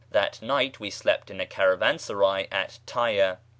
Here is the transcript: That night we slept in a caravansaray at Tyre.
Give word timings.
That 0.09 0.41
night 0.41 0.79
we 0.79 0.89
slept 0.89 1.29
in 1.29 1.39
a 1.39 1.45
caravansaray 1.45 2.47
at 2.51 2.79
Tyre. 2.87 3.37